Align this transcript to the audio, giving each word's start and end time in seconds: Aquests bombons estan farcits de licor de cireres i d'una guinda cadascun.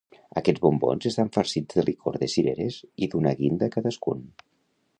Aquests 0.39 0.61
bombons 0.61 1.07
estan 1.09 1.29
farcits 1.35 1.77
de 1.79 1.83
licor 1.89 2.17
de 2.23 2.29
cireres 2.37 2.81
i 3.07 3.11
d'una 3.13 3.35
guinda 3.43 3.69
cadascun. 3.77 4.25